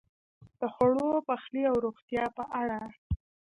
د 0.59 0.61
خوړو، 0.73 1.09
پخلی 1.27 1.63
او 1.71 1.75
روغتیا 1.85 2.25
په 2.37 2.43
اړه: 2.61 2.81